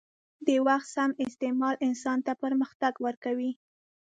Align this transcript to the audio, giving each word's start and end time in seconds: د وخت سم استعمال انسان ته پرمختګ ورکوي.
د 0.47 0.49
وخت 0.67 0.87
سم 0.95 1.09
استعمال 1.25 1.75
انسان 1.87 2.17
ته 2.25 2.31
پرمختګ 2.43 2.93
ورکوي. 3.05 3.51